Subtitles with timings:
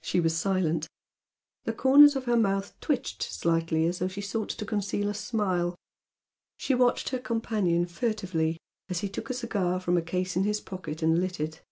[0.00, 0.86] She was silent.
[1.64, 5.74] The corners of her mouth twitched slightly as though she sought to conceal a smile.
[6.56, 8.58] She watched her companion furtively
[8.88, 11.64] as he took a cigar from a case in his pocket and lit it.